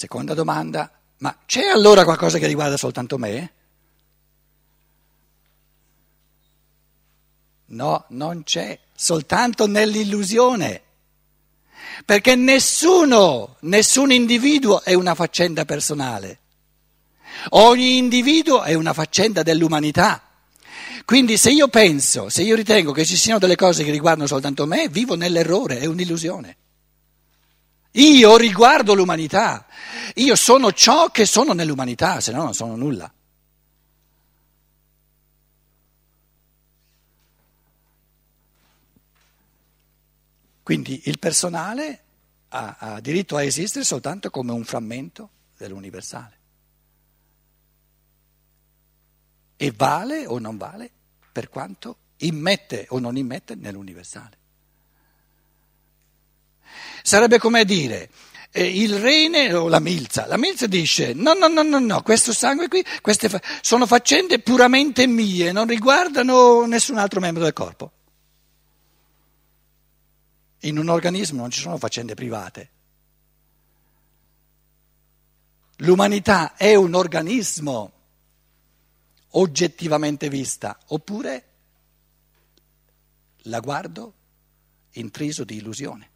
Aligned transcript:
Seconda 0.00 0.32
domanda, 0.32 0.90
ma 1.18 1.36
c'è 1.44 1.66
allora 1.66 2.04
qualcosa 2.04 2.38
che 2.38 2.46
riguarda 2.46 2.78
soltanto 2.78 3.18
me? 3.18 3.52
No, 7.66 8.06
non 8.08 8.42
c'è, 8.42 8.78
soltanto 8.94 9.66
nell'illusione. 9.66 10.82
Perché 12.06 12.34
nessuno, 12.34 13.56
nessun 13.60 14.10
individuo 14.10 14.82
è 14.82 14.94
una 14.94 15.14
faccenda 15.14 15.66
personale. 15.66 16.38
Ogni 17.50 17.98
individuo 17.98 18.62
è 18.62 18.72
una 18.72 18.94
faccenda 18.94 19.42
dell'umanità. 19.42 20.30
Quindi 21.04 21.36
se 21.36 21.50
io 21.50 21.68
penso, 21.68 22.30
se 22.30 22.40
io 22.40 22.56
ritengo 22.56 22.92
che 22.92 23.04
ci 23.04 23.16
siano 23.16 23.38
delle 23.38 23.54
cose 23.54 23.84
che 23.84 23.90
riguardano 23.90 24.26
soltanto 24.26 24.64
me, 24.64 24.88
vivo 24.88 25.14
nell'errore, 25.14 25.78
è 25.78 25.84
un'illusione. 25.84 26.56
Io 27.92 28.36
riguardo 28.36 28.94
l'umanità, 28.94 29.66
io 30.14 30.36
sono 30.36 30.72
ciò 30.72 31.10
che 31.10 31.24
sono 31.24 31.52
nell'umanità, 31.52 32.20
se 32.20 32.30
no 32.30 32.44
non 32.44 32.54
sono 32.54 32.76
nulla. 32.76 33.12
Quindi 40.62 41.02
il 41.06 41.18
personale 41.18 42.02
ha, 42.50 42.76
ha 42.78 43.00
diritto 43.00 43.34
a 43.36 43.42
esistere 43.42 43.84
soltanto 43.84 44.30
come 44.30 44.52
un 44.52 44.64
frammento 44.64 45.30
dell'universale. 45.56 46.38
E 49.56 49.72
vale 49.72 50.26
o 50.26 50.38
non 50.38 50.56
vale 50.56 50.90
per 51.32 51.48
quanto 51.48 51.96
immette 52.18 52.86
o 52.90 53.00
non 53.00 53.16
immette 53.16 53.56
nell'universale. 53.56 54.39
Sarebbe 57.02 57.38
come 57.38 57.64
dire 57.64 58.10
eh, 58.52 58.64
il 58.64 58.98
rene 58.98 59.52
o 59.54 59.68
la 59.68 59.80
milza. 59.80 60.26
La 60.26 60.36
milza 60.36 60.66
dice 60.66 61.12
no, 61.14 61.34
no, 61.34 61.48
no, 61.48 61.62
no, 61.62 61.78
no, 61.78 62.02
questo 62.02 62.32
sangue 62.32 62.68
qui, 62.68 62.84
queste 63.00 63.28
fa- 63.28 63.40
sono 63.60 63.86
faccende 63.86 64.40
puramente 64.40 65.06
mie, 65.06 65.52
non 65.52 65.66
riguardano 65.66 66.66
nessun 66.66 66.98
altro 66.98 67.20
membro 67.20 67.42
del 67.42 67.52
corpo. 67.52 67.92
In 70.64 70.78
un 70.78 70.88
organismo 70.88 71.40
non 71.40 71.50
ci 71.50 71.60
sono 71.60 71.78
faccende 71.78 72.14
private. 72.14 72.70
L'umanità 75.76 76.56
è 76.56 76.74
un 76.74 76.94
organismo 76.94 77.92
oggettivamente 79.30 80.28
vista, 80.28 80.78
oppure 80.88 81.44
la 83.44 83.60
guardo 83.60 84.14
intriso 84.92 85.44
di 85.44 85.56
illusione. 85.56 86.09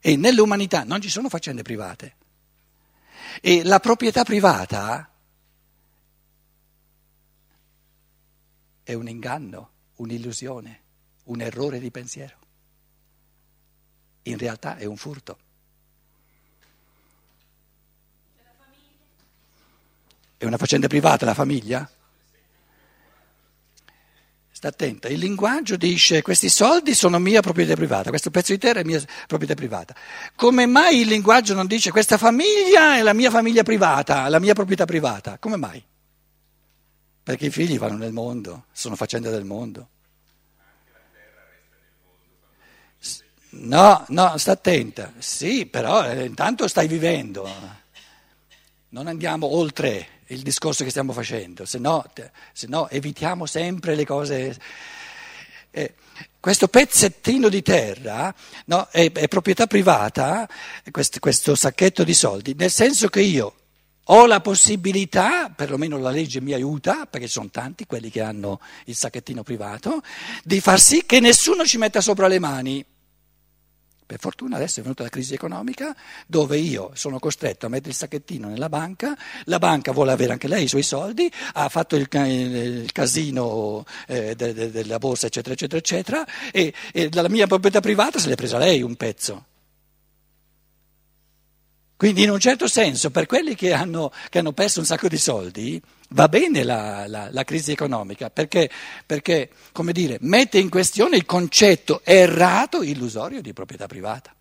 E 0.00 0.16
nell'umanità 0.16 0.84
non 0.84 1.00
ci 1.00 1.08
sono 1.08 1.28
faccende 1.28 1.62
private. 1.62 2.16
E 3.40 3.62
la 3.64 3.80
proprietà 3.80 4.24
privata 4.24 5.10
è 8.82 8.94
un 8.94 9.08
inganno, 9.08 9.70
un'illusione, 9.96 10.82
un 11.24 11.40
errore 11.40 11.78
di 11.78 11.90
pensiero. 11.90 12.36
In 14.22 14.38
realtà 14.38 14.76
è 14.76 14.84
un 14.84 14.96
furto. 14.96 15.38
È 20.36 20.44
una 20.44 20.56
faccenda 20.56 20.86
privata 20.86 21.24
la 21.24 21.34
famiglia? 21.34 21.90
Sta 24.58 24.66
attenta, 24.66 25.06
il 25.06 25.20
linguaggio 25.20 25.76
dice 25.76 26.20
questi 26.20 26.48
soldi 26.48 26.92
sono 26.92 27.20
mia 27.20 27.40
proprietà 27.40 27.76
privata, 27.76 28.08
questo 28.10 28.30
pezzo 28.30 28.50
di 28.50 28.58
terra 28.58 28.80
è 28.80 28.82
mia 28.82 29.00
proprietà 29.28 29.54
privata. 29.54 29.94
Come 30.34 30.66
mai 30.66 31.02
il 31.02 31.06
linguaggio 31.06 31.54
non 31.54 31.68
dice 31.68 31.92
questa 31.92 32.18
famiglia 32.18 32.96
è 32.96 33.02
la 33.02 33.12
mia 33.12 33.30
famiglia 33.30 33.62
privata, 33.62 34.28
la 34.28 34.40
mia 34.40 34.54
proprietà 34.54 34.84
privata? 34.84 35.38
Come 35.38 35.54
mai? 35.54 35.80
Perché 37.22 37.46
i 37.46 37.50
figli 37.50 37.78
vanno 37.78 37.98
nel 37.98 38.10
mondo, 38.10 38.64
sono 38.72 38.96
faccende 38.96 39.30
del 39.30 39.44
mondo. 39.44 39.90
No, 43.50 44.04
no, 44.08 44.36
sta 44.38 44.50
attenta. 44.50 45.12
Sì, 45.18 45.66
però 45.66 46.04
eh, 46.04 46.24
intanto 46.24 46.66
stai 46.66 46.88
vivendo. 46.88 47.48
Non 48.88 49.06
andiamo 49.06 49.54
oltre 49.54 50.17
il 50.28 50.42
discorso 50.42 50.84
che 50.84 50.90
stiamo 50.90 51.12
facendo, 51.12 51.64
se 51.64 51.78
no, 51.78 52.04
se 52.52 52.66
no 52.66 52.88
evitiamo 52.88 53.46
sempre 53.46 53.94
le 53.94 54.04
cose. 54.04 54.56
Eh, 55.70 55.94
questo 56.40 56.68
pezzettino 56.68 57.48
di 57.48 57.62
terra 57.62 58.34
no, 58.66 58.88
è, 58.90 59.10
è, 59.12 59.28
proprietà 59.28 59.66
privata, 59.66 60.48
questo, 60.90 61.18
questo 61.18 61.54
sacchetto 61.54 62.04
di 62.04 62.14
soldi, 62.14 62.54
nel 62.56 62.70
senso 62.70 63.08
che 63.08 63.20
io 63.20 63.54
ho 64.10 64.26
la 64.26 64.40
possibilità, 64.40 65.50
perlomeno 65.50 65.98
la 65.98 66.10
legge 66.10 66.40
mi 66.40 66.54
aiuta, 66.54 67.06
perché 67.06 67.26
sono 67.26 67.50
tanti 67.50 67.84
quelli 67.84 68.10
che 68.10 68.22
hanno 68.22 68.60
il 68.86 68.96
sacchettino 68.96 69.42
privato, 69.42 70.02
di 70.42 70.60
far 70.60 70.80
sì 70.80 71.04
che 71.04 71.20
nessuno 71.20 71.64
ci 71.66 71.76
metta 71.76 72.00
sopra 72.00 72.26
le 72.26 72.38
mani. 72.38 72.84
Per 74.08 74.18
fortuna 74.18 74.56
adesso 74.56 74.80
è 74.80 74.82
venuta 74.82 75.02
la 75.02 75.10
crisi 75.10 75.34
economica 75.34 75.94
dove 76.26 76.56
io 76.56 76.92
sono 76.94 77.18
costretto 77.18 77.66
a 77.66 77.68
mettere 77.68 77.90
il 77.90 77.94
sacchettino 77.94 78.48
nella 78.48 78.70
banca, 78.70 79.14
la 79.44 79.58
banca 79.58 79.92
vuole 79.92 80.12
avere 80.12 80.32
anche 80.32 80.48
lei 80.48 80.64
i 80.64 80.66
suoi 80.66 80.82
soldi, 80.82 81.30
ha 81.52 81.68
fatto 81.68 81.94
il, 81.94 82.08
il 82.10 82.90
casino 82.92 83.84
eh, 84.06 84.34
de, 84.34 84.54
de, 84.54 84.70
della 84.70 84.98
borsa 84.98 85.26
eccetera 85.26 85.52
eccetera 85.52 85.78
eccetera 85.78 86.26
e, 86.50 86.72
e 86.90 87.10
dalla 87.10 87.28
mia 87.28 87.46
proprietà 87.46 87.80
privata 87.80 88.18
se 88.18 88.30
l'è 88.30 88.34
presa 88.34 88.56
lei 88.56 88.80
un 88.80 88.96
pezzo. 88.96 89.47
Quindi 91.98 92.22
in 92.22 92.30
un 92.30 92.38
certo 92.38 92.68
senso 92.68 93.10
per 93.10 93.26
quelli 93.26 93.56
che 93.56 93.72
hanno, 93.72 94.12
che 94.30 94.38
hanno 94.38 94.52
perso 94.52 94.78
un 94.78 94.86
sacco 94.86 95.08
di 95.08 95.18
soldi 95.18 95.82
va 96.10 96.28
bene 96.28 96.62
la, 96.62 97.08
la, 97.08 97.28
la 97.28 97.42
crisi 97.42 97.72
economica 97.72 98.30
perché, 98.30 98.70
perché, 99.04 99.50
dire, 99.90 100.16
mette 100.20 100.58
in 100.58 100.68
questione 100.68 101.16
il 101.16 101.26
concetto 101.26 102.02
errato, 102.04 102.84
illusorio 102.84 103.42
di 103.42 103.52
proprietà 103.52 103.88
privata. 103.88 104.32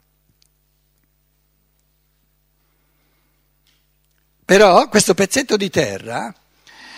Però 4.46 4.88
questo 4.88 5.16
pezzetto 5.16 5.58
di 5.58 5.72
terra 5.72 6.32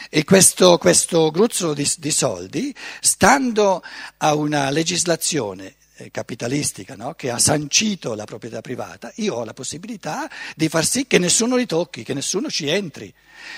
e 0.09 0.25
questo, 0.25 0.77
questo 0.77 1.31
gruzzolo 1.31 1.73
di, 1.73 1.89
di 1.99 2.11
soldi, 2.11 2.75
stando 2.99 3.81
a 4.17 4.35
una 4.35 4.69
legislazione 4.71 5.75
capitalistica 6.11 6.95
no? 6.95 7.13
che 7.13 7.29
ha 7.29 7.37
sancito 7.37 8.13
la 8.15 8.25
proprietà 8.25 8.61
privata, 8.61 9.11
io 9.15 9.35
ho 9.35 9.43
la 9.43 9.53
possibilità 9.53 10.29
di 10.55 10.69
far 10.69 10.85
sì 10.85 11.07
che 11.07 11.17
nessuno 11.17 11.55
li 11.55 11.65
tocchi, 11.65 12.03
che 12.03 12.13
nessuno 12.13 12.49
ci 12.49 12.67
entri. 12.67 13.13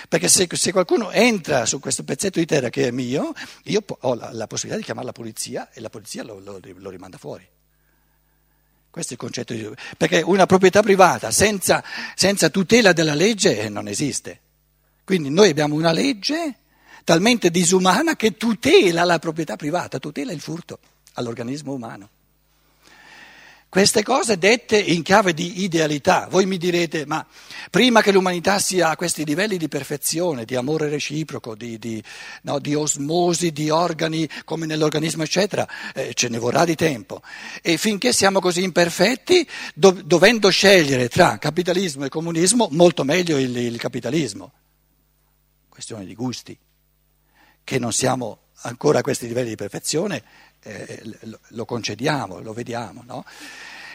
Perché 0.08 0.28
se, 0.28 0.48
se 0.52 0.72
qualcuno 0.72 1.12
entra 1.12 1.66
su 1.66 1.80
questo 1.80 2.04
pezzetto 2.04 2.40
di 2.40 2.46
terra 2.46 2.70
che 2.70 2.88
è 2.88 2.92
mio, 2.92 3.34
io 3.64 3.84
ho 3.88 4.14
la, 4.14 4.32
la 4.32 4.48
possibilità 4.48 4.78
di 4.78 4.86
chiamare 4.86 5.06
la 5.06 5.12
polizia 5.12 5.70
e 5.72 5.80
la 5.82 5.90
polizia 5.90 6.24
lo, 6.24 6.40
lo, 6.40 6.60
lo 6.62 6.90
rimanda 6.90 7.18
fuori. 7.18 7.48
Questo 8.90 9.12
è 9.12 9.14
il 9.14 9.22
concetto 9.22 9.54
di... 9.54 9.70
Perché 9.98 10.22
una 10.22 10.46
proprietà 10.46 10.82
privata 10.82 11.32
senza, 11.32 11.84
senza 12.14 12.50
tutela 12.50 12.92
della 12.92 13.14
legge 13.14 13.70
non 13.70 13.88
esiste. 13.88 14.40
Quindi 15.04 15.30
noi 15.30 15.50
abbiamo 15.50 15.76
una 15.76 15.94
legge 15.94 16.56
talmente 17.04 17.50
disumana 17.50 18.16
che 18.16 18.38
tutela 18.38 19.04
la 19.04 19.18
proprietà 19.18 19.56
privata, 19.56 19.98
tutela 19.98 20.32
il 20.32 20.42
furto 20.42 20.80
all'organismo 21.14 21.74
umano. 21.74 22.10
Queste 23.72 24.04
cose 24.04 24.38
dette 24.38 24.78
in 24.78 25.02
chiave 25.02 25.34
di 25.34 25.64
idealità. 25.64 26.28
Voi 26.30 26.46
mi 26.46 26.58
direte, 26.58 27.06
ma 27.06 27.26
prima 27.70 28.02
che 28.02 28.12
l'umanità 28.12 28.60
sia 28.60 28.90
a 28.90 28.98
questi 28.98 29.24
livelli 29.24 29.56
di 29.56 29.70
perfezione, 29.70 30.44
di 30.44 30.58
amore 30.58 30.90
reciproco, 30.90 31.56
di, 31.56 31.80
di, 31.80 32.04
no, 32.42 32.60
di 32.60 32.76
osmosi, 32.76 33.54
di 33.54 33.70
organi 33.70 34.28
come 34.44 34.66
nell'organismo, 34.66 35.24
eccetera, 35.24 35.66
eh, 35.96 36.14
ce 36.14 36.28
ne 36.28 36.38
vorrà 36.38 36.66
di 36.66 36.76
tempo. 36.76 37.22
E 37.62 37.78
finché 37.78 38.12
siamo 38.12 38.42
così 38.42 38.62
imperfetti, 38.62 39.48
do, 39.74 39.92
dovendo 40.04 40.50
scegliere 40.50 41.08
tra 41.08 41.38
capitalismo 41.38 42.04
e 42.04 42.10
comunismo, 42.10 42.68
molto 42.72 43.06
meglio 43.06 43.38
il, 43.38 43.56
il 43.56 43.78
capitalismo. 43.78 44.52
Questione 45.70 46.04
di 46.04 46.14
gusti. 46.14 46.58
Che 47.64 47.80
non 47.80 47.94
siamo 47.94 48.40
ancora 48.64 49.00
a 49.00 49.02
questi 49.02 49.28
livelli 49.28 49.50
di 49.50 49.56
perfezione, 49.56 50.22
eh, 50.64 51.02
lo 51.50 51.66
concediamo, 51.66 52.40
lo 52.40 52.54
vediamo, 52.54 53.04
no? 53.06 53.26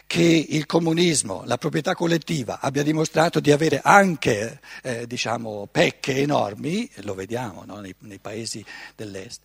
che 0.07 0.47
il 0.49 0.67
comunismo, 0.67 1.43
la 1.47 1.59
proprietà 1.59 1.95
collettiva 1.95 2.61
abbia 2.61 2.85
dimostrato 2.85 3.41
di 3.41 3.51
avere 3.51 3.81
anche 3.83 4.61
eh, 4.83 5.07
diciamo, 5.07 5.69
pecche 5.71 6.19
enormi, 6.19 6.89
lo 7.03 7.15
vediamo 7.15 7.65
no? 7.67 7.81
nei, 7.81 7.95
nei 8.01 8.19
paesi 8.19 8.65
dell'Est. 8.95 9.41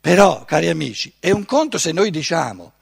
Però, 0.00 0.44
cari 0.44 0.68
amici, 0.68 1.12
è 1.18 1.32
un 1.32 1.44
conto 1.44 1.78
se 1.78 1.90
noi 1.90 2.10
diciamo 2.10 2.74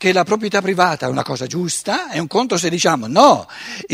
che 0.00 0.14
la 0.14 0.24
proprietà 0.24 0.62
privata 0.62 1.04
è 1.04 1.10
una 1.10 1.22
cosa 1.22 1.46
giusta, 1.46 2.10
e 2.10 2.18
un 2.20 2.26
conto 2.26 2.56
se 2.56 2.70
diciamo 2.70 3.06
no, 3.06 3.46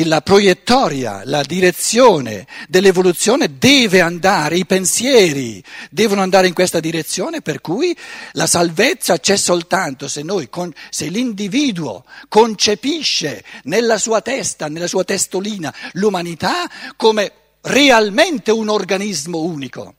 la 0.04 0.20
proiettoria, 0.20 1.22
la 1.24 1.42
direzione 1.42 2.46
dell'evoluzione 2.68 3.58
deve 3.58 4.00
andare, 4.00 4.56
i 4.56 4.64
pensieri 4.66 5.60
devono 5.90 6.22
andare 6.22 6.46
in 6.46 6.54
questa 6.54 6.78
direzione, 6.78 7.42
per 7.42 7.60
cui 7.60 7.96
la 8.34 8.46
salvezza 8.46 9.18
c'è 9.18 9.36
soltanto 9.36 10.06
se, 10.06 10.22
noi, 10.22 10.48
se 10.90 11.08
l'individuo 11.08 12.04
concepisce 12.28 13.42
nella 13.64 13.98
sua 13.98 14.20
testa, 14.20 14.68
nella 14.68 14.86
sua 14.86 15.02
testolina, 15.02 15.74
l'umanità 15.94 16.70
come 16.94 17.32
realmente 17.62 18.52
un 18.52 18.68
organismo 18.68 19.40
unico. 19.40 19.95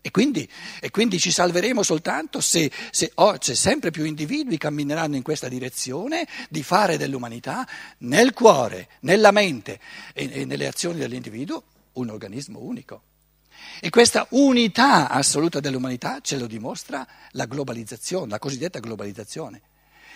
E 0.00 0.10
quindi, 0.10 0.48
e 0.80 0.90
quindi, 0.90 1.18
ci 1.18 1.30
salveremo 1.30 1.82
soltanto 1.82 2.40
se, 2.40 2.70
se, 2.90 3.10
oh, 3.16 3.36
se, 3.40 3.54
sempre 3.54 3.90
più 3.90 4.04
individui 4.04 4.56
cammineranno 4.56 5.16
in 5.16 5.22
questa 5.22 5.48
direzione 5.48 6.26
di 6.48 6.62
fare 6.62 6.96
dell'umanità 6.96 7.66
nel 7.98 8.32
cuore, 8.32 8.88
nella 9.00 9.32
mente 9.32 9.80
e, 10.14 10.30
e 10.32 10.44
nelle 10.44 10.68
azioni 10.68 10.98
dell'individuo 10.98 11.64
un 11.94 12.10
organismo 12.10 12.60
unico. 12.60 13.02
E 13.80 13.90
questa 13.90 14.26
unità 14.30 15.08
assoluta 15.08 15.58
dell'umanità 15.58 16.20
ce 16.20 16.38
lo 16.38 16.46
dimostra 16.46 17.06
la 17.32 17.46
globalizzazione, 17.46 18.28
la 18.28 18.38
cosiddetta 18.38 18.78
globalizzazione. 18.78 19.62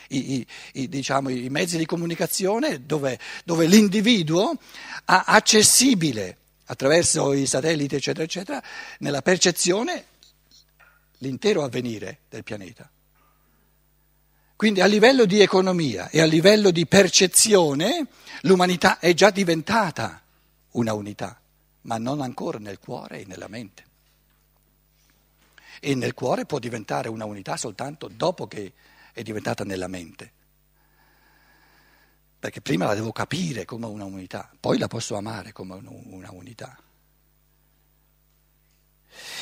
I, 0.09 0.35
i, 0.35 0.47
i, 0.75 0.89
diciamo, 0.89 1.29
i 1.29 1.49
mezzi 1.49 1.77
di 1.77 1.87
comunicazione 1.87 2.85
dove, 2.85 3.19
dove 3.45 3.67
l'individuo 3.67 4.53
ha 5.07 5.25
accessibile 5.27 6.39
attraverso 6.73 7.33
i 7.33 7.47
satelliti, 7.47 7.95
eccetera, 7.95 8.25
eccetera, 8.25 8.63
nella 8.99 9.23
percezione 9.23 10.07
l'intero 11.19 11.63
avvenire 11.63 12.21
del 12.29 12.43
pianeta. 12.43 12.91
Quindi 14.57 14.81
a 14.81 14.87
livello 14.87 15.25
di 15.25 15.41
economia 15.41 16.09
e 16.09 16.21
a 16.21 16.25
livello 16.25 16.71
di 16.71 16.87
percezione 16.87 18.07
l'umanità 18.43 18.99
è 18.99 19.13
già 19.13 19.31
diventata 19.31 20.23
una 20.73 20.95
unità, 20.95 21.41
ma 21.83 21.99
non 21.99 22.21
ancora 22.21 22.59
nel 22.59 22.79
cuore 22.79 23.21
e 23.21 23.25
nella 23.27 23.49
mente. 23.49 23.85
E 25.81 25.95
nel 25.95 26.15
cuore 26.15 26.47
può 26.47 26.59
diventare 26.59 27.09
una 27.09 27.25
unità 27.25 27.57
soltanto 27.57 28.09
dopo 28.09 28.47
che 28.47 28.73
è 29.13 29.23
diventata 29.23 29.65
nella 29.65 29.89
mente 29.89 30.41
perché 32.43 32.61
prima 32.61 32.87
la 32.87 32.95
devo 32.95 33.13
capire 33.13 33.65
come 33.65 33.87
una 33.87 34.03
unità, 34.03 34.51
poi 34.59 34.77
la 34.77 34.89
posso 34.89 35.15
amare 35.15 35.53
come 35.53 35.79
una 35.85 36.33
unità. 36.33 36.77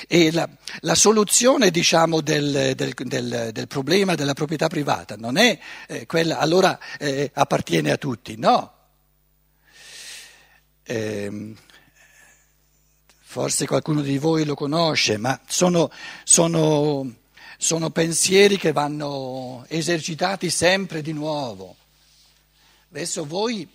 E 0.06 0.30
la, 0.30 0.46
la 0.80 0.94
soluzione 0.94 1.70
diciamo, 1.70 2.20
del, 2.20 2.74
del, 2.76 2.92
del, 2.94 3.50
del, 3.54 3.66
problema 3.68 4.14
della 4.16 4.34
proprietà 4.34 4.68
privata 4.68 5.16
non 5.16 5.38
è 5.38 5.58
eh, 5.86 6.04
quella, 6.04 6.40
allora 6.40 6.78
eh, 6.98 7.30
appartiene 7.32 7.90
a 7.90 7.96
tutti, 7.96 8.36
no. 8.36 8.74
Eh, 10.82 11.54
forse 13.18 13.66
qualcuno 13.66 14.02
di 14.02 14.18
voi 14.18 14.44
lo 14.44 14.54
conosce, 14.54 15.16
ma 15.16 15.40
sono, 15.48 15.90
sono, 16.24 17.14
sono 17.56 17.88
pensieri 17.88 18.58
che 18.58 18.72
vanno 18.72 19.64
esercitati 19.68 20.50
sempre 20.50 21.00
di 21.00 21.14
nuovo. 21.14 21.76
Adesso 22.92 23.24
voi 23.24 23.68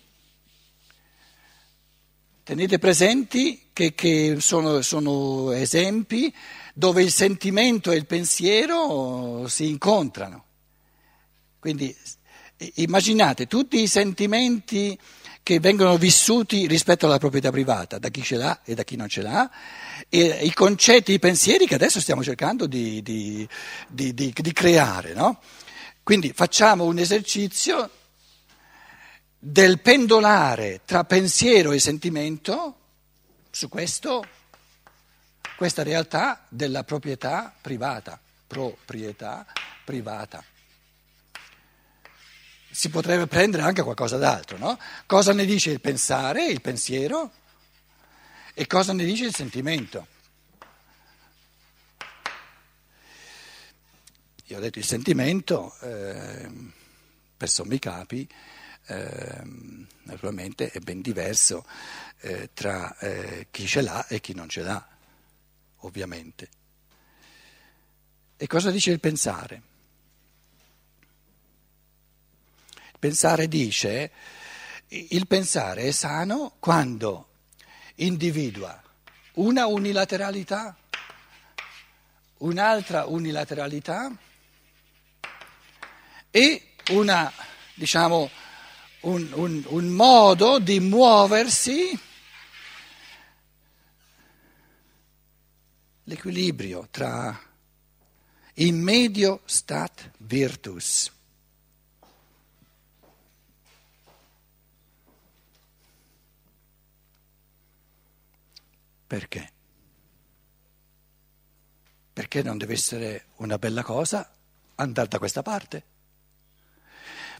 tenete 2.42 2.78
presenti 2.78 3.68
che, 3.72 3.94
che 3.94 4.36
sono, 4.40 4.82
sono 4.82 5.52
esempi 5.52 6.32
dove 6.74 7.02
il 7.02 7.10
sentimento 7.10 7.90
e 7.90 7.96
il 7.96 8.04
pensiero 8.04 9.48
si 9.48 9.70
incontrano. 9.70 10.44
Quindi 11.58 11.96
immaginate 12.74 13.46
tutti 13.46 13.80
i 13.80 13.86
sentimenti 13.86 14.98
che 15.42 15.60
vengono 15.60 15.96
vissuti 15.96 16.66
rispetto 16.66 17.06
alla 17.06 17.18
proprietà 17.18 17.50
privata, 17.50 17.98
da 17.98 18.10
chi 18.10 18.22
ce 18.22 18.36
l'ha 18.36 18.60
e 18.64 18.74
da 18.74 18.84
chi 18.84 18.96
non 18.96 19.08
ce 19.08 19.22
l'ha, 19.22 19.50
e 20.10 20.40
i 20.42 20.52
concetti, 20.52 21.14
i 21.14 21.18
pensieri 21.18 21.66
che 21.66 21.74
adesso 21.74 22.02
stiamo 22.02 22.22
cercando 22.22 22.66
di, 22.66 23.00
di, 23.00 23.48
di, 23.88 24.12
di 24.12 24.52
creare. 24.52 25.14
No? 25.14 25.40
Quindi 26.02 26.34
facciamo 26.34 26.84
un 26.84 26.98
esercizio 26.98 27.90
del 29.48 29.78
pendolare 29.78 30.80
tra 30.84 31.04
pensiero 31.04 31.70
e 31.70 31.78
sentimento 31.78 32.78
su 33.48 33.68
questo, 33.68 34.26
questa 35.56 35.84
realtà 35.84 36.44
della 36.48 36.82
proprietà 36.82 37.54
privata, 37.60 38.20
proprietà 38.44 39.46
privata. 39.84 40.42
Si 42.70 42.90
potrebbe 42.90 43.28
prendere 43.28 43.62
anche 43.62 43.84
qualcosa 43.84 44.16
d'altro, 44.16 44.58
no? 44.58 44.80
Cosa 45.06 45.32
ne 45.32 45.44
dice 45.44 45.70
il 45.70 45.80
pensare, 45.80 46.46
il 46.46 46.60
pensiero 46.60 47.30
e 48.52 48.66
cosa 48.66 48.92
ne 48.92 49.04
dice 49.04 49.26
il 49.26 49.34
sentimento? 49.34 50.08
Io 54.46 54.56
ho 54.56 54.60
detto 54.60 54.80
il 54.80 54.84
sentimento, 54.84 55.72
eh, 55.82 56.50
per 57.36 57.48
sommi 57.48 57.78
capi, 57.78 58.28
eh, 58.86 59.42
naturalmente 60.02 60.70
è 60.70 60.78
ben 60.78 61.00
diverso 61.00 61.66
eh, 62.20 62.50
tra 62.54 62.96
eh, 62.98 63.48
chi 63.50 63.66
ce 63.66 63.82
l'ha 63.82 64.06
e 64.06 64.20
chi 64.20 64.34
non 64.34 64.48
ce 64.48 64.62
l'ha, 64.62 64.88
ovviamente. 65.78 66.48
E 68.36 68.46
cosa 68.46 68.70
dice 68.70 68.90
il 68.90 69.00
pensare? 69.00 69.62
Il 72.74 72.98
pensare 72.98 73.48
dice, 73.48 74.12
il 74.88 75.26
pensare 75.26 75.82
è 75.82 75.90
sano 75.90 76.56
quando 76.58 77.28
individua 77.96 78.82
una 79.34 79.66
unilateralità, 79.66 80.76
un'altra 82.38 83.06
unilateralità 83.06 84.14
e 86.30 86.74
una, 86.90 87.32
diciamo, 87.74 88.30
un, 89.06 89.30
un, 89.34 89.64
un 89.68 89.86
modo 89.88 90.58
di 90.58 90.80
muoversi, 90.80 91.96
l'equilibrio 96.04 96.88
tra 96.90 97.40
in 98.54 98.80
medio 98.80 99.42
stat 99.44 100.10
virtus. 100.18 101.12
Perché? 109.06 109.52
Perché 112.12 112.42
non 112.42 112.58
deve 112.58 112.72
essere 112.72 113.26
una 113.36 113.56
bella 113.56 113.84
cosa 113.84 114.28
andare 114.74 115.06
da 115.06 115.18
questa 115.18 115.42
parte? 115.42 115.94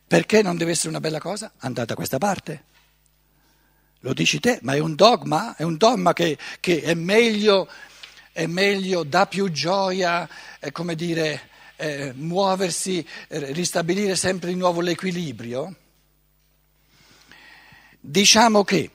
Perché 0.06 0.42
non 0.42 0.56
deve 0.56 0.70
essere 0.70 0.90
una 0.90 1.00
bella 1.00 1.18
cosa? 1.18 1.52
Andate 1.58 1.88
da 1.88 1.94
questa 1.94 2.18
parte. 2.18 2.64
Lo 4.00 4.12
dici 4.12 4.38
te, 4.38 4.60
ma 4.62 4.74
è 4.74 4.78
un 4.78 4.94
dogma, 4.94 5.56
è 5.56 5.64
un 5.64 5.76
dogma 5.76 6.12
che, 6.12 6.38
che 6.60 6.80
è, 6.80 6.94
meglio, 6.94 7.68
è 8.30 8.46
meglio, 8.46 9.02
dà 9.02 9.26
più 9.26 9.50
gioia, 9.50 10.28
come 10.70 10.94
dire, 10.94 11.48
eh, 11.76 12.12
muoversi, 12.14 13.04
eh, 13.28 13.52
ristabilire 13.52 14.14
sempre 14.14 14.50
di 14.50 14.56
nuovo 14.56 14.80
l'equilibrio. 14.80 15.74
Diciamo 17.98 18.62
che 18.62 18.90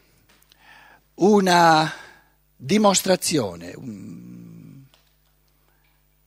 una 1.15 1.93
dimostrazione, 2.55 3.73
un, 3.75 4.83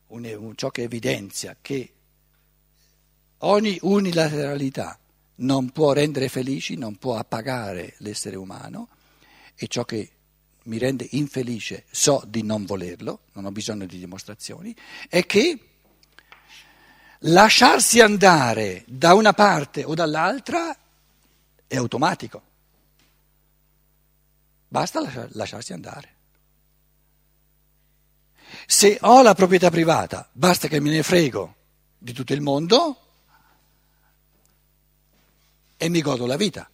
un, 0.09 0.53
ciò 0.57 0.71
che 0.71 0.83
evidenzia 0.83 1.57
che 1.61 1.94
Ogni 3.47 3.79
unilateralità 3.83 4.99
non 5.37 5.71
può 5.71 5.93
rendere 5.93 6.29
felici, 6.29 6.77
non 6.77 6.97
può 6.97 7.17
appagare 7.17 7.95
l'essere 7.99 8.37
umano 8.37 8.89
e 9.55 9.67
ciò 9.69 9.85
che 9.85 10.11
mi 10.65 10.79
rende 10.79 11.07
infelice 11.11 11.85
so 11.91 12.23
di 12.27 12.43
non 12.43 12.65
volerlo, 12.65 13.21
non 13.33 13.45
ho 13.45 13.51
bisogno 13.51 13.85
di 13.85 13.99
dimostrazioni, 13.99 14.75
è 15.11 15.27
che 15.27 15.59
lasciarsi 17.21 18.01
andare 18.01 18.83
da 18.87 19.13
una 19.13 19.35
parte 19.35 19.85
o 19.85 19.93
dall'altra 19.93 20.75
è 21.67 21.77
automatico. 21.77 22.43
Basta 24.69 25.29
lasciarsi 25.33 25.75
andare. 25.75 26.13
Se 28.65 28.97
ho 29.03 29.21
la 29.21 29.35
proprietà 29.35 29.69
privata, 29.69 30.27
basta 30.33 30.67
che 30.67 30.81
me 30.81 30.89
ne 30.89 31.03
frego 31.03 31.55
di 31.99 32.15
tutto 32.15 32.33
il 32.33 32.41
mondo 32.41 33.01
e 35.85 35.91
mi 35.91 36.01
godo 36.01 36.25
la 36.25 36.37
vita. 36.37 36.67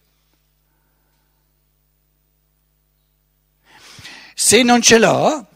Se 4.33 4.63
non 4.63 4.81
ce 4.81 4.97
l'ho, 4.99 5.47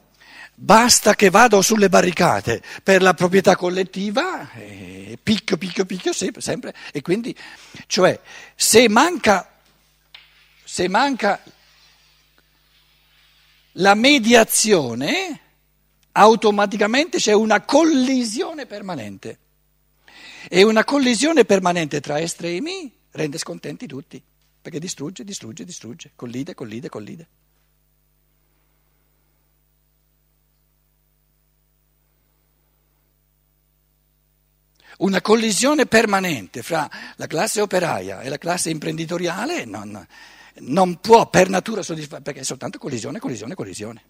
Basta 0.57 1.15
che 1.15 1.29
vado 1.29 1.61
sulle 1.61 1.89
barricate 1.89 2.63
per 2.81 3.01
la 3.01 3.13
proprietà 3.13 3.57
collettiva, 3.57 4.49
eh, 4.53 5.19
picchio, 5.21 5.57
picchio, 5.57 5.83
picchio 5.83 6.13
sempre. 6.13 6.73
E 6.93 7.01
quindi, 7.01 7.35
cioè, 7.87 8.17
se 8.55 8.87
manca, 8.87 9.59
se 10.63 10.87
manca 10.87 11.43
la 13.73 13.95
mediazione, 13.95 15.41
automaticamente 16.13 17.17
c'è 17.17 17.33
una 17.33 17.59
collisione 17.59 18.65
permanente. 18.65 19.39
E 20.47 20.63
una 20.63 20.85
collisione 20.85 21.43
permanente 21.43 21.99
tra 21.99 22.21
estremi 22.21 22.94
rende 23.15 23.37
scontenti 23.37 23.87
tutti, 23.87 24.21
perché 24.61 24.79
distrugge, 24.79 25.23
distrugge, 25.23 25.63
distrugge, 25.63 26.11
collide, 26.15 26.53
collide, 26.53 26.89
collide. 26.89 27.27
una 34.97 35.19
collisione 35.19 35.87
permanente 35.87 36.63
fra 36.63 36.89
la 37.17 37.27
classe 37.27 37.59
operaia 37.59 38.21
e 38.21 38.29
la 38.29 38.37
classe 38.37 38.69
imprenditoriale 38.69 39.65
non, 39.65 40.07
non 40.59 41.01
può 41.01 41.29
per 41.29 41.49
natura 41.49 41.81
soddisfare, 41.81 42.21
perché 42.21 42.39
è 42.39 42.43
soltanto 42.43 42.77
collisione, 42.77 43.19
collisione, 43.19 43.55
collisione. 43.55 44.03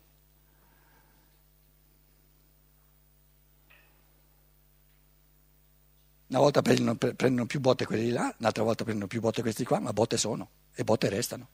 Una 6.28 6.40
volta 6.40 6.62
prendono, 6.62 6.96
prendono 6.96 7.46
più 7.46 7.60
botte 7.60 7.86
quelli 7.86 8.06
di 8.06 8.12
là, 8.12 8.34
un'altra 8.40 8.64
volta 8.64 8.84
prendono 8.84 9.08
più 9.08 9.20
botte 9.20 9.42
questi 9.42 9.64
qua, 9.64 9.80
ma 9.80 9.94
botte 9.94 10.18
sono 10.18 10.50
e 10.74 10.84
botte 10.84 11.10
restano. 11.10 11.48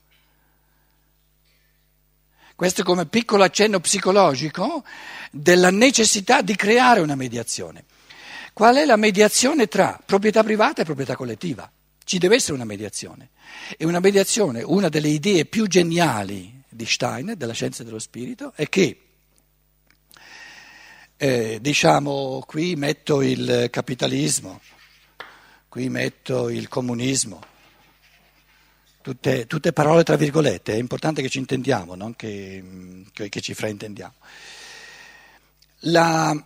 Questo 2.56 2.84
come 2.84 3.06
piccolo 3.06 3.44
accenno 3.44 3.80
psicologico 3.80 4.84
della 5.32 5.72
necessità 5.72 6.42
di 6.42 6.56
creare 6.56 7.00
una 7.00 7.16
mediazione. 7.16 7.86
Qual 8.54 8.76
è 8.76 8.86
la 8.86 8.98
mediazione 8.98 9.68
tra 9.68 10.00
proprietà 10.06 10.44
privata 10.44 10.82
e 10.82 10.86
proprietà 10.86 11.16
collettiva? 11.16 11.70
Ci 12.04 12.18
deve 12.18 12.36
essere 12.36 12.54
una 12.54 12.66
mediazione. 12.66 13.30
E 13.78 13.86
una 13.86 14.00
mediazione, 14.00 14.62
una 14.62 14.90
delle 14.90 15.08
idee 15.08 15.46
più 15.46 15.68
geniali 15.68 16.62
di 16.70 16.86
Stein, 16.86 17.34
della 17.36 17.54
scienza 17.54 17.84
dello 17.84 18.00
spirito, 18.00 18.54
è 18.56 18.70
che, 18.70 19.00
eh, 21.24 21.60
diciamo, 21.62 22.44
qui 22.48 22.76
metto 22.76 23.22
il 23.22 23.68
capitalismo, 23.70 24.60
qui 25.70 25.88
metto 25.88 26.50
il 26.50 26.68
comunismo, 26.68 27.40
tutte, 29.02 29.46
tutte 29.46 29.72
parole 29.72 30.02
tra 30.02 30.16
virgolette, 30.16 30.74
è 30.74 30.78
importante 30.78 31.22
che 31.22 31.30
ci 31.30 31.38
intendiamo, 31.38 31.94
non 31.94 32.16
che, 32.16 33.06
che, 33.14 33.30
che 33.30 33.40
ci 33.40 33.54
fraintendiamo. 33.54 34.16
La, 35.82 36.34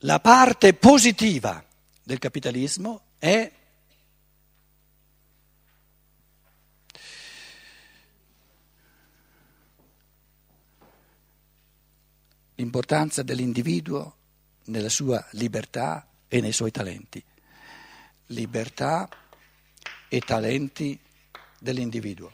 la 0.00 0.20
parte 0.20 0.74
positiva 0.74 1.64
del 2.02 2.18
capitalismo 2.18 3.04
è 3.18 3.50
l'importanza 12.58 13.22
dell'individuo 13.22 14.16
nella 14.66 14.88
sua 14.88 15.24
libertà 15.32 16.06
e 16.26 16.40
nei 16.40 16.52
suoi 16.52 16.70
talenti. 16.70 17.22
Libertà 18.26 19.08
e 20.08 20.20
talenti 20.20 20.98
dell'individuo. 21.58 22.32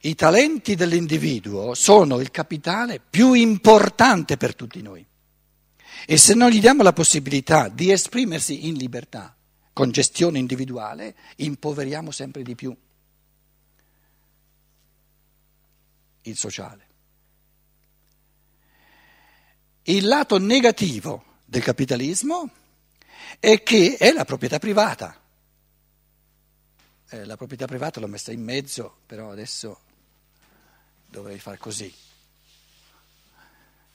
I 0.00 0.14
talenti 0.14 0.74
dell'individuo 0.76 1.74
sono 1.74 2.20
il 2.20 2.30
capitale 2.30 3.00
più 3.00 3.32
importante 3.32 4.36
per 4.36 4.54
tutti 4.54 4.80
noi. 4.80 5.04
E 6.06 6.16
se 6.16 6.34
non 6.34 6.50
gli 6.50 6.60
diamo 6.60 6.82
la 6.82 6.92
possibilità 6.92 7.68
di 7.68 7.90
esprimersi 7.90 8.66
in 8.66 8.74
libertà, 8.74 9.36
con 9.72 9.90
gestione 9.90 10.38
individuale, 10.38 11.16
impoveriamo 11.36 12.10
sempre 12.10 12.42
di 12.42 12.54
più 12.54 12.74
il 16.26 16.36
sociale. 16.36 16.84
Il 19.82 20.06
lato 20.06 20.38
negativo 20.38 21.40
del 21.44 21.62
capitalismo 21.62 22.50
è 23.38 23.62
che 23.62 23.96
è 23.96 24.12
la 24.12 24.24
proprietà 24.24 24.58
privata. 24.58 25.20
Eh, 27.08 27.24
la 27.24 27.36
proprietà 27.36 27.66
privata 27.66 28.00
l'ho 28.00 28.08
messa 28.08 28.32
in 28.32 28.42
mezzo, 28.42 28.98
però 29.06 29.30
adesso 29.30 29.80
dovrei 31.06 31.38
fare 31.38 31.58
così. 31.58 31.92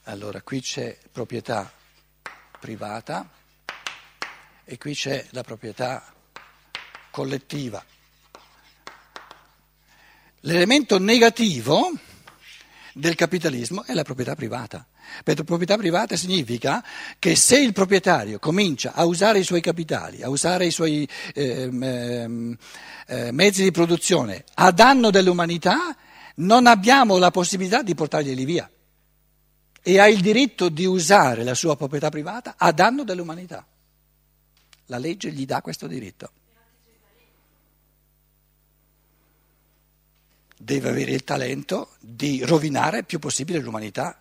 Allora, 0.04 0.40
qui 0.42 0.60
c'è 0.60 0.98
proprietà 1.12 1.70
privata 2.58 3.30
e 4.64 4.78
qui 4.78 4.94
c'è 4.94 5.26
la 5.30 5.42
proprietà 5.42 6.14
collettiva. 7.10 7.84
L'elemento 10.40 10.98
negativo 10.98 11.92
del 12.94 13.14
capitalismo 13.14 13.84
è 13.84 13.94
la 13.94 14.02
proprietà 14.02 14.34
privata. 14.34 14.86
Perché 15.24 15.44
proprietà 15.44 15.76
privata 15.76 16.16
significa 16.16 16.84
che 17.18 17.36
se 17.36 17.58
il 17.58 17.72
proprietario 17.72 18.38
comincia 18.38 18.92
a 18.94 19.04
usare 19.04 19.38
i 19.38 19.44
suoi 19.44 19.60
capitali, 19.60 20.22
a 20.22 20.28
usare 20.28 20.66
i 20.66 20.70
suoi 20.70 21.08
eh, 21.34 21.70
eh, 23.06 23.32
mezzi 23.32 23.62
di 23.62 23.70
produzione 23.70 24.44
a 24.54 24.70
danno 24.70 25.10
dell'umanità, 25.10 25.96
non 26.36 26.66
abbiamo 26.66 27.18
la 27.18 27.30
possibilità 27.30 27.82
di 27.82 27.94
portarglieli 27.94 28.44
via 28.44 28.70
e 29.82 29.98
ha 29.98 30.08
il 30.08 30.20
diritto 30.20 30.68
di 30.68 30.84
usare 30.84 31.42
la 31.42 31.54
sua 31.54 31.76
proprietà 31.76 32.08
privata 32.08 32.54
a 32.56 32.72
danno 32.72 33.04
dell'umanità. 33.04 33.66
La 34.86 34.98
legge 34.98 35.32
gli 35.32 35.44
dà 35.44 35.60
questo 35.60 35.86
diritto. 35.86 36.30
Deve 40.64 40.90
avere 40.90 41.10
il 41.10 41.24
talento 41.24 41.96
di 41.98 42.44
rovinare 42.44 42.98
il 42.98 43.04
più 43.04 43.18
possibile 43.18 43.58
l'umanità 43.58 44.16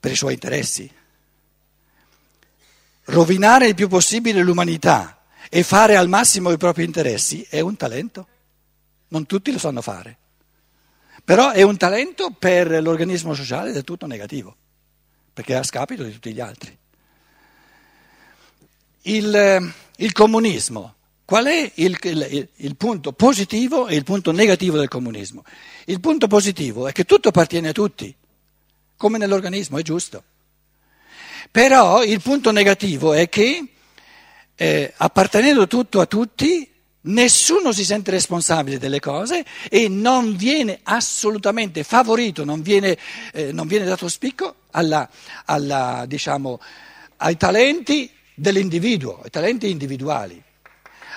per 0.00 0.10
i 0.10 0.16
suoi 0.16 0.32
interessi. 0.32 0.92
Rovinare 3.04 3.68
il 3.68 3.76
più 3.76 3.86
possibile 3.86 4.42
l'umanità 4.42 5.22
e 5.48 5.62
fare 5.62 5.94
al 5.94 6.08
massimo 6.08 6.50
i 6.50 6.56
propri 6.56 6.82
interessi 6.82 7.46
è 7.48 7.60
un 7.60 7.76
talento. 7.76 8.26
Non 9.08 9.26
tutti 9.26 9.52
lo 9.52 9.60
sanno 9.60 9.80
fare. 9.80 10.18
Però 11.22 11.52
è 11.52 11.62
un 11.62 11.76
talento 11.76 12.32
per 12.32 12.82
l'organismo 12.82 13.32
sociale 13.32 13.70
del 13.70 13.84
tutto 13.84 14.06
negativo, 14.06 14.56
perché 15.32 15.54
è 15.54 15.58
a 15.58 15.62
scapito 15.62 16.02
di 16.02 16.10
tutti 16.10 16.34
gli 16.34 16.40
altri. 16.40 16.76
Il, 19.02 19.72
il 19.98 20.12
comunismo, 20.12 20.95
qual 21.26 21.46
è 21.46 21.72
il, 21.74 21.98
il, 22.02 22.48
il 22.54 22.76
punto 22.76 23.12
positivo 23.12 23.88
e 23.88 23.96
il 23.96 24.04
punto 24.04 24.30
negativo 24.30 24.78
del 24.78 24.86
comunismo? 24.86 25.42
Il 25.86 25.98
punto 25.98 26.28
positivo 26.28 26.86
è 26.86 26.92
che 26.92 27.02
tutto 27.02 27.30
appartiene 27.30 27.70
a 27.70 27.72
tutti, 27.72 28.14
come 28.96 29.18
nell'organismo, 29.18 29.76
è 29.76 29.82
giusto. 29.82 30.22
Però 31.50 32.04
il 32.04 32.22
punto 32.22 32.52
negativo 32.52 33.12
è 33.12 33.28
che 33.28 33.72
eh, 34.54 34.92
appartenendo 34.96 35.66
tutto 35.66 36.00
a 36.00 36.06
tutti, 36.06 36.70
nessuno 37.02 37.72
si 37.72 37.84
sente 37.84 38.12
responsabile 38.12 38.78
delle 38.78 39.00
cose 39.00 39.44
e 39.68 39.88
non 39.88 40.36
viene 40.36 40.78
assolutamente 40.84 41.82
favorito, 41.82 42.44
non 42.44 42.62
viene, 42.62 42.96
eh, 43.32 43.50
non 43.50 43.66
viene 43.66 43.84
dato 43.84 44.08
spicco 44.08 44.54
alla, 44.70 45.08
alla, 45.46 46.04
diciamo, 46.06 46.60
ai 47.16 47.36
talenti 47.36 48.08
dell'individuo, 48.32 49.22
ai 49.22 49.30
talenti 49.30 49.68
individuali, 49.70 50.40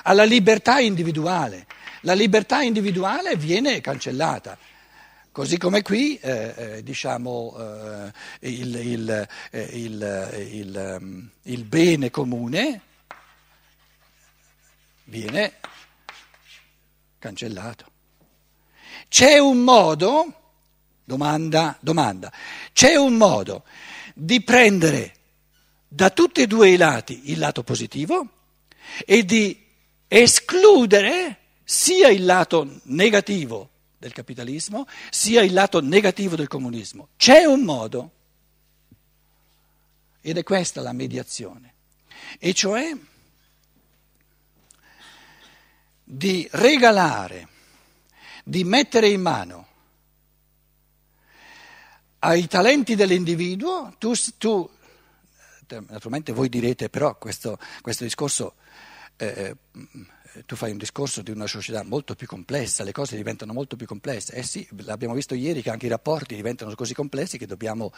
alla 0.04 0.24
libertà 0.24 0.80
individuale. 0.80 1.66
La 2.02 2.14
libertà 2.14 2.62
individuale 2.62 3.36
viene 3.36 3.82
cancellata. 3.82 4.58
Così 5.32 5.58
come 5.58 5.82
qui, 5.82 6.18
eh, 6.18 6.54
eh, 6.58 6.84
diciamo, 6.84 7.56
eh, 7.58 8.12
il, 8.50 8.76
il, 8.76 9.28
eh, 9.52 9.62
il, 9.62 10.76
ehm, 10.76 11.30
il 11.44 11.64
bene 11.66 12.10
comune 12.10 12.82
viene 15.06 15.54
cancellato. 17.20 17.86
C'è 19.08 19.38
un 19.38 19.60
modo, 19.60 20.34
domanda, 21.04 21.78
domanda, 21.80 22.32
c'è 22.74 22.96
un 22.96 23.14
modo 23.16 23.64
di 24.14 24.42
prendere 24.42 25.16
da 25.88 26.10
tutti 26.10 26.42
e 26.42 26.48
due 26.48 26.70
i 26.70 26.78
lati 26.78 27.32
il 27.32 27.40
lato 27.40 27.64
positivo 27.64 28.28
e 29.06 29.26
di 29.26 29.68
escludere 30.10 31.38
sia 31.64 32.10
il 32.10 32.26
lato 32.26 32.82
negativo 32.86 33.70
del 33.98 34.12
capitalismo 34.12 34.88
sia 35.10 35.42
il 35.42 35.54
lato 35.54 35.82
negativo 35.82 36.36
del 36.36 36.48
comunismo. 36.48 37.10
C'è 37.16 37.46
un 37.46 37.62
modo 37.62 38.12
ed 40.22 40.38
è 40.38 40.44
questa 40.44 40.82
la 40.82 40.94
mediazione, 40.94 41.74
e 42.40 42.54
cioè 42.54 42.92
di 46.04 46.48
regalare, 46.52 47.48
di 48.44 48.64
mettere 48.64 49.10
in 49.10 49.22
mano 49.22 49.68
ai 52.20 52.48
talenti 52.48 52.96
dell'individuo, 52.96 53.94
tu, 53.98 54.14
tu 54.38 54.70
naturalmente 55.68 56.34
voi 56.34 56.50
direte 56.50 56.90
però 56.90 57.18
questo, 57.18 57.60
questo 57.82 58.04
discorso, 58.04 58.56
eh, 59.20 59.56
eh, 60.34 60.46
tu 60.46 60.56
fai 60.56 60.72
un 60.72 60.78
discorso 60.78 61.22
di 61.22 61.32
una 61.32 61.48
società 61.48 61.84
molto 61.84 62.16
più 62.16 62.28
complessa, 62.28 62.84
le 62.84 62.92
cose 62.92 63.16
diventano 63.16 63.52
molto 63.54 63.76
più 63.76 63.86
complesse. 63.86 64.34
Eh 64.34 64.44
sì, 64.44 64.68
l'abbiamo 64.84 65.14
visto 65.14 65.34
ieri 65.34 65.62
che 65.62 65.70
anche 65.70 65.88
i 65.88 65.90
rapporti 65.90 66.36
diventano 66.36 66.74
così 66.76 66.94
complessi 66.94 67.38
che 67.38 67.46
dobbiamo, 67.46 67.92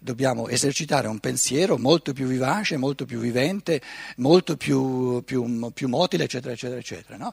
dobbiamo 0.00 0.48
esercitare 0.48 1.08
un 1.08 1.18
pensiero 1.18 1.76
molto 1.76 2.12
più 2.12 2.26
vivace, 2.26 2.76
molto 2.76 3.04
più 3.04 3.18
vivente, 3.18 3.82
molto 4.16 4.56
più, 4.56 5.22
più, 5.24 5.72
più 5.72 5.88
motile, 5.88 6.24
eccetera, 6.24 6.52
eccetera, 6.52 6.78
eccetera. 6.80 7.16
No? 7.16 7.32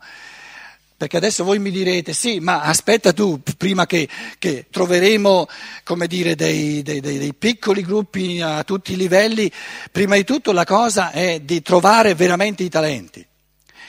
Perché 1.04 1.18
adesso 1.18 1.44
voi 1.44 1.60
mi 1.60 1.70
direte, 1.70 2.14
sì, 2.14 2.40
ma 2.40 2.62
aspetta 2.62 3.12
tu, 3.12 3.42
prima 3.58 3.86
che, 3.86 4.08
che 4.40 4.68
troveremo 4.70 5.50
come 5.84 6.08
dire, 6.08 6.34
dei, 6.34 6.82
dei, 6.82 7.02
dei, 7.02 7.18
dei, 7.18 7.34
piccoli 7.34 7.82
gruppi 7.82 8.40
a 8.40 8.64
tutti 8.64 8.94
i 8.94 8.96
livelli, 8.96 9.52
prima 9.92 10.16
di 10.16 10.24
tutto 10.24 10.54
la 10.54 10.64
cosa 10.64 11.12
è 11.12 11.42
di 11.42 11.62
trovare 11.62 12.16
veramente 12.16 12.64
i 12.64 12.70
talenti. 12.70 13.28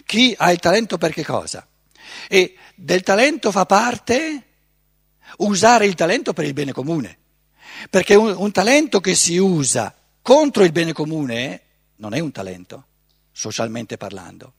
Chi 0.04 0.35
ha 0.37 0.50
il 0.50 0.59
talento 0.59 0.99
per 0.99 1.12
che 1.12 1.25
cosa? 1.25 1.64
E 2.28 2.56
del 2.75 3.04
talento 3.04 3.52
fa 3.52 3.64
parte 3.64 4.42
usare 5.37 5.87
il 5.87 5.94
talento 5.94 6.33
per 6.33 6.47
il 6.47 6.52
bene 6.52 6.73
comune. 6.73 7.18
Perché 7.90 8.16
un, 8.16 8.35
un 8.37 8.50
talento 8.50 8.99
che 8.99 9.14
si 9.14 9.37
usa 9.37 9.94
contro 10.21 10.64
il 10.64 10.73
bene 10.73 10.92
comune 10.92 11.62
non 11.99 12.12
è 12.12 12.18
un 12.18 12.33
talento, 12.33 12.87
socialmente 13.30 13.97
parlando 13.97 14.54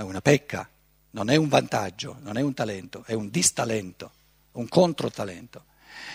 è 0.00 0.02
una 0.02 0.20
pecca, 0.20 0.68
non 1.12 1.30
è 1.30 1.36
un 1.36 1.48
vantaggio, 1.48 2.16
non 2.22 2.36
è 2.36 2.40
un 2.40 2.54
talento, 2.54 3.02
è 3.06 3.14
un 3.14 3.30
distalento, 3.30 4.10
un 4.52 4.68
controtalento. 4.68 5.64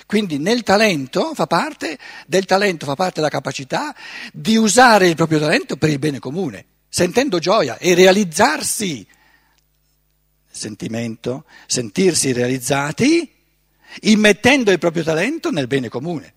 Quindi 0.05 0.37
nel 0.37 0.63
talento 0.63 1.33
fa 1.33 1.47
parte, 1.47 1.97
del 2.27 2.45
talento 2.45 2.85
fa 2.85 2.95
parte 2.95 3.21
la 3.21 3.29
capacità 3.29 3.95
di 4.31 4.55
usare 4.55 5.07
il 5.07 5.15
proprio 5.15 5.39
talento 5.39 5.77
per 5.77 5.89
il 5.89 5.99
bene 5.99 6.19
comune, 6.19 6.65
sentendo 6.87 7.39
gioia 7.39 7.77
e 7.77 7.93
realizzarsi, 7.93 9.05
sentimento, 10.49 11.45
sentirsi 11.65 12.31
realizzati, 12.31 13.29
immettendo 14.01 14.71
il 14.71 14.79
proprio 14.79 15.03
talento 15.03 15.51
nel 15.51 15.67
bene 15.67 15.89
comune. 15.89 16.33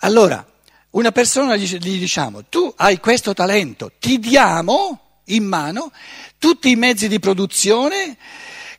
Allora, 0.00 0.44
una 0.90 1.12
persona 1.12 1.56
gli, 1.56 1.66
gli 1.66 1.98
diciamo, 1.98 2.44
tu 2.44 2.72
hai 2.76 2.98
questo 2.98 3.34
talento, 3.34 3.92
ti 3.98 4.18
diamo 4.18 5.07
in 5.28 5.44
mano 5.44 5.92
tutti 6.38 6.70
i 6.70 6.76
mezzi 6.76 7.08
di 7.08 7.18
produzione 7.18 8.16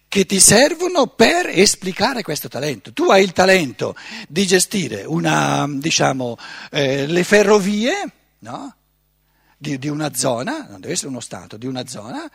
che 0.09 0.25
ti 0.25 0.39
servono 0.39 1.07
per 1.07 1.47
esplicare 1.47 2.23
questo 2.23 2.47
talento. 2.47 2.91
Tu 2.91 3.05
hai 3.11 3.23
il 3.23 3.31
talento 3.31 3.95
di 4.27 4.45
gestire 4.47 5.03
una, 5.05 5.67
diciamo, 5.69 6.35
eh, 6.71 7.05
le 7.05 7.23
ferrovie 7.23 8.11
no? 8.39 8.73
di, 9.55 9.77
di, 9.77 9.87
una 9.87 10.13
zona, 10.15 10.65
non 10.67 10.79
deve 10.79 10.93
essere 10.93 11.09
uno 11.09 11.19
Stato, 11.19 11.57
di 11.57 11.67
una 11.67 11.85
zona, 11.85 12.27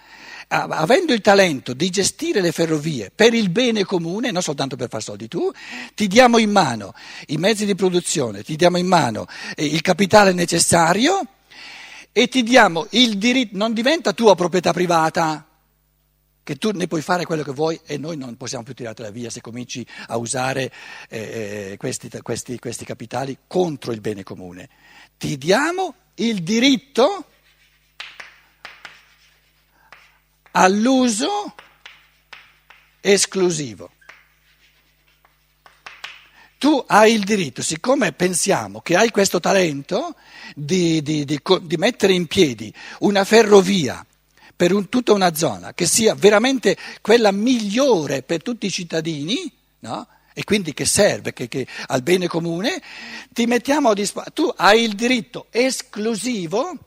avendo 0.48 1.12
il 1.12 1.20
talento 1.20 1.72
di 1.72 1.90
gestire 1.90 2.40
le 2.40 2.52
ferrovie 2.52 3.10
per 3.12 3.34
il 3.34 3.50
bene 3.50 3.82
comune, 3.82 4.30
non 4.30 4.42
soltanto 4.42 4.76
per 4.76 4.88
far 4.88 5.02
soldi 5.02 5.26
tu, 5.26 5.50
ti 5.94 6.06
diamo 6.06 6.38
in 6.38 6.50
mano 6.50 6.94
i 7.28 7.38
mezzi 7.38 7.64
di 7.64 7.74
produzione, 7.74 8.44
ti 8.44 8.54
diamo 8.54 8.76
in 8.76 8.86
mano 8.86 9.26
eh, 9.56 9.64
il 9.64 9.80
capitale 9.80 10.32
necessario 10.32 11.26
e 12.16 12.28
ti 12.28 12.44
diamo 12.44 12.86
il 12.90 13.18
diritto, 13.18 13.56
non 13.56 13.72
diventa 13.72 14.12
tua 14.12 14.36
proprietà 14.36 14.72
privata, 14.72 15.44
che 16.44 16.54
tu 16.54 16.70
ne 16.70 16.86
puoi 16.86 17.02
fare 17.02 17.24
quello 17.24 17.42
che 17.42 17.50
vuoi 17.50 17.80
e 17.84 17.98
noi 17.98 18.16
non 18.16 18.36
possiamo 18.36 18.62
più 18.62 18.72
tirartela 18.72 19.10
via 19.10 19.30
se 19.30 19.40
cominci 19.40 19.84
a 20.06 20.16
usare 20.16 20.70
eh, 21.08 21.70
eh, 21.72 21.76
questi, 21.76 22.08
questi, 22.22 22.56
questi 22.60 22.84
capitali 22.84 23.36
contro 23.48 23.90
il 23.90 24.00
bene 24.00 24.22
comune. 24.22 24.68
Ti 25.18 25.36
diamo 25.36 25.94
il 26.14 26.44
diritto 26.44 27.30
all'uso 30.52 31.52
esclusivo 33.00 33.90
tu 36.64 36.82
hai 36.86 37.12
il 37.12 37.24
diritto, 37.24 37.60
siccome 37.60 38.12
pensiamo 38.12 38.80
che 38.80 38.96
hai 38.96 39.10
questo 39.10 39.38
talento 39.38 40.14
di, 40.54 41.02
di, 41.02 41.26
di, 41.26 41.38
di 41.60 41.76
mettere 41.76 42.14
in 42.14 42.26
piedi 42.26 42.72
una 43.00 43.22
ferrovia 43.24 44.02
per 44.56 44.72
un, 44.72 44.88
tutta 44.88 45.12
una 45.12 45.34
zona 45.34 45.74
che 45.74 45.84
sia 45.84 46.14
veramente 46.14 46.74
quella 47.02 47.32
migliore 47.32 48.22
per 48.22 48.40
tutti 48.40 48.64
i 48.64 48.70
cittadini, 48.70 49.52
no? 49.80 50.08
e 50.32 50.42
quindi 50.44 50.72
che 50.72 50.86
serve 50.86 51.34
che, 51.34 51.48
che, 51.48 51.66
al 51.88 52.00
bene 52.00 52.28
comune, 52.28 52.80
ti 53.30 53.44
mettiamo 53.44 53.90
a 53.90 53.92
disposizione. 53.92 54.32
Tu 54.32 54.54
hai 54.56 54.84
il 54.84 54.94
diritto 54.94 55.48
esclusivo, 55.50 56.78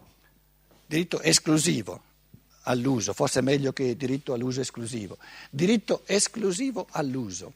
diritto 0.87 1.21
esclusivo 1.21 2.01
all'uso, 2.63 3.13
forse 3.13 3.41
è 3.41 3.43
meglio 3.43 3.73
che 3.73 3.95
diritto 3.95 4.33
all'uso 4.33 4.59
esclusivo, 4.59 5.19
diritto 5.51 6.01
esclusivo 6.07 6.87
all'uso 6.89 7.53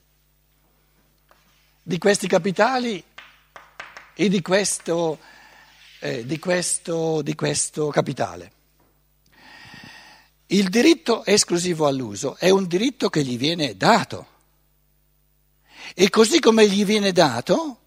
di 1.82 1.98
questi 1.98 2.28
capitali 2.28 3.04
e 4.14 4.30
di 4.30 4.42
questo, 4.42 5.20
eh, 6.00 6.26
di 6.26 6.38
questo, 6.38 7.22
di 7.22 7.36
questo 7.36 7.88
capitale. 7.88 8.52
Il 10.48 10.70
diritto 10.70 11.26
esclusivo 11.26 11.88
all'uso 11.88 12.36
è 12.38 12.50
un 12.50 12.68
diritto 12.68 13.10
che 13.10 13.24
gli 13.24 13.38
viene 13.38 13.78
dato. 13.78 14.28
E 15.96 16.10
così 16.10 16.40
come 16.40 16.68
gli 16.68 16.86
viene 16.86 17.12
dato, 17.12 17.80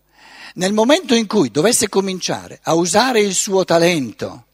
nel 0.54 0.72
momento 0.72 1.14
in 1.14 1.26
cui 1.26 1.50
dovesse 1.50 1.88
cominciare 1.88 2.58
a 2.62 2.74
usare 2.74 3.20
il 3.20 3.34
suo 3.34 3.64
talento 3.64 4.46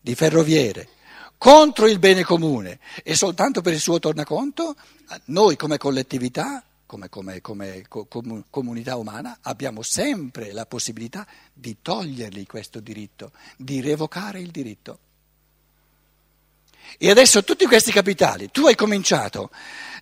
di 0.00 0.14
ferroviere 0.14 0.88
contro 1.36 1.88
il 1.88 1.98
bene 1.98 2.22
comune 2.22 2.78
e 3.02 3.14
soltanto 3.16 3.60
per 3.60 3.72
il 3.72 3.80
suo 3.80 3.98
tornaconto, 3.98 4.76
noi 5.26 5.56
come 5.56 5.76
collettività 5.76 6.64
come, 6.92 7.08
come, 7.08 7.40
come 7.40 7.84
com, 7.88 8.44
comunità 8.50 8.96
umana, 8.96 9.38
abbiamo 9.42 9.80
sempre 9.80 10.52
la 10.52 10.66
possibilità 10.66 11.26
di 11.50 11.78
togliergli 11.80 12.44
questo 12.44 12.80
diritto, 12.80 13.32
di 13.56 13.80
revocare 13.80 14.40
il 14.40 14.50
diritto. 14.50 14.98
E 16.98 17.08
adesso 17.08 17.42
tutti 17.44 17.64
questi 17.64 17.90
capitali, 17.90 18.50
tu 18.50 18.66
hai 18.66 18.74
cominciato 18.74 19.50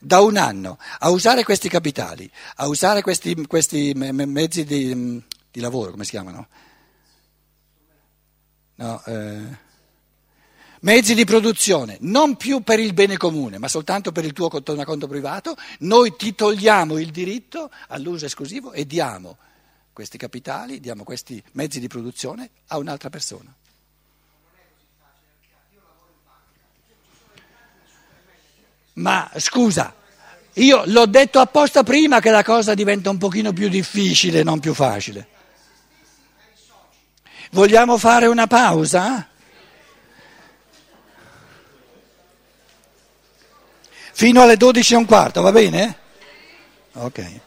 da 0.01 0.21
un 0.21 0.37
anno 0.37 0.79
a 0.99 1.11
usare 1.11 1.45
questi 1.45 1.69
capitali, 1.69 2.29
a 2.57 2.67
usare 2.67 3.03
questi, 3.03 3.37
questi 3.47 3.93
mezzi 3.95 4.65
di, 4.65 5.23
di, 5.49 5.61
lavoro, 5.61 5.93
come 5.93 6.05
si 6.05 6.11
chiamano? 6.11 6.49
No, 8.75 9.05
eh, 9.05 9.59
mezzi 10.81 11.15
di 11.15 11.25
produzione, 11.25 11.97
non 12.01 12.37
più 12.37 12.61
per 12.61 12.79
il 12.79 12.93
bene 12.93 13.17
comune, 13.17 13.59
ma 13.59 13.69
soltanto 13.69 14.13
per 14.13 14.25
il 14.25 14.33
tuo 14.33 14.49
tornaconto 14.63 15.07
privato, 15.07 15.57
noi 15.81 16.15
ti 16.17 16.35
togliamo 16.35 16.99
il 16.99 17.11
diritto 17.11 17.71
all'uso 17.89 18.27
esclusivo 18.27 18.73
e 18.73 18.87
diamo 18.87 19.37
questi 19.93 20.17
capitali, 20.17 20.81
diamo 20.81 21.05
questi 21.05 21.43
mezzi 21.53 21.81
di 21.81 21.89
produzione 21.89 22.51
a 22.69 22.79
un'altra 22.79 23.11
persona. 23.11 23.55
Ma 28.95 29.31
scusa, 29.37 29.95
io 30.55 30.83
l'ho 30.87 31.07
detto 31.07 31.39
apposta 31.39 31.83
prima 31.83 32.21
che 32.21 32.31
la 32.31 32.43
cosa 32.43 32.75
diventa 32.75 33.09
un 33.09 33.19
pochino 33.19 33.53
più 33.53 33.69
difficile, 33.69 34.43
non 34.43 34.61
più 34.61 34.75
facile. 34.75 35.29
Vogliamo 37.53 37.99
fare 37.99 38.27
una 38.27 38.47
pausa? 38.47 39.30
Fino 44.21 44.43
alle 44.43 44.59
12 44.59 44.93
e 44.93 44.97
un 44.99 45.07
quarto, 45.07 45.41
va 45.41 45.51
bene? 45.51 45.97
Ok. 46.93 47.41